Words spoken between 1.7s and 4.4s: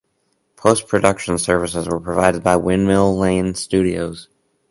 were provided by Windmill Lane Studios.